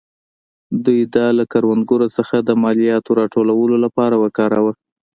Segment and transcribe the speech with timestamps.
[0.85, 4.73] دوی دا له کروندګرو څخه د مالیاتو راټولولو لپاره وکاراوه.